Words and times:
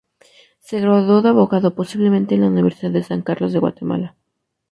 Se 0.57 0.79
graduó 0.79 1.21
de 1.21 1.29
abogado, 1.29 1.75
posiblemente 1.75 2.33
en 2.33 2.41
la 2.41 2.47
Universidad 2.47 2.91
de 2.91 3.03
San 3.03 3.21
Carlos 3.21 3.53
de 3.53 3.59
Guatemala. 3.59 4.15